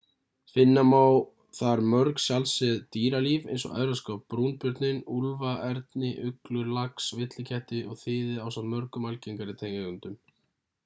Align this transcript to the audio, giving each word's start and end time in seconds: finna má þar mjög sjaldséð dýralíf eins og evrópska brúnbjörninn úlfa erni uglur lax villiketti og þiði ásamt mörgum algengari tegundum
finna 0.51 0.83
má 0.91 0.99
þar 1.57 1.81
mjög 1.89 2.21
sjaldséð 2.21 2.79
dýralíf 2.95 3.43
eins 3.49 3.65
og 3.67 3.75
evrópska 3.83 4.15
brúnbjörninn 4.33 5.01
úlfa 5.17 5.51
erni 5.67 6.09
uglur 6.29 6.71
lax 6.79 7.09
villiketti 7.19 7.83
og 7.91 7.99
þiði 8.05 8.39
ásamt 8.47 8.73
mörgum 8.73 9.05
algengari 9.11 9.57
tegundum 9.65 10.17